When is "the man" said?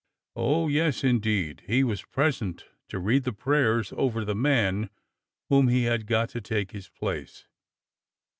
4.25-4.89